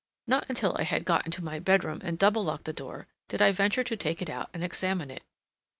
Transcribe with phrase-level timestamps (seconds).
[0.25, 3.51] Not until I had got into my bedroom and double locked the door did I
[3.51, 5.21] venture to take it out and examine it.